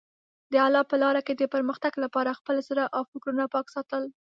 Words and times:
د 0.51 0.53
الله 0.65 0.83
په 0.91 0.95
لاره 1.03 1.21
کې 1.27 1.33
د 1.35 1.43
پرمختګ 1.53 1.93
لپاره 2.03 2.37
خپل 2.39 2.55
زړه 2.67 2.83
او 2.95 3.01
فکرونه 3.11 3.43
پاک 3.53 3.65
ساتل. 3.75 4.03